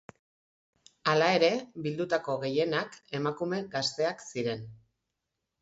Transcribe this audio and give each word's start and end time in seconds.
Hala 1.11 1.27
ere, 1.39 1.49
bildutako 1.87 2.37
gehienak 2.45 2.97
emakume 3.21 3.63
gazteak 3.77 4.29
ziren. 4.31 4.69